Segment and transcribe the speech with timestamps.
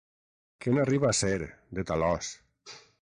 [0.65, 1.37] Que n'arriba a ser,
[1.81, 2.33] de talòs!